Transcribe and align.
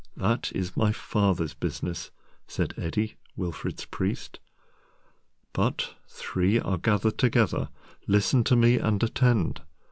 That 0.17 0.51
is 0.55 0.75
My 0.75 0.91
Father's 0.91 1.53
business,"Said 1.53 2.73
Eddi, 2.75 3.17
Wilfrid's 3.37 3.85
priest."But—three 3.85 6.59
are 6.59 6.79
gathered 6.79 7.19
together—Listen 7.19 8.43
to 8.45 8.55
me 8.55 8.79
and 8.79 9.03
attend. 9.03 9.61